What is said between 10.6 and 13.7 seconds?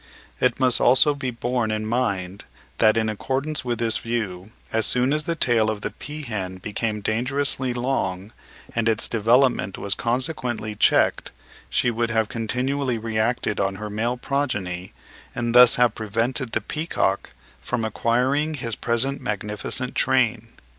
checked, she would have continually reacted